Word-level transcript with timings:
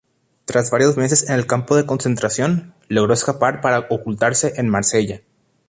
Tras 0.45 0.71
varios 0.71 0.97
meses 0.97 1.29
en 1.29 1.35
el 1.35 1.45
campo 1.45 1.75
de 1.75 1.85
concentración, 1.85 2.73
logró 2.87 3.13
escapar 3.13 3.61
para 3.61 3.85
ocultarse 3.91 4.51
en 4.55 4.67
Marsella. 4.67 5.21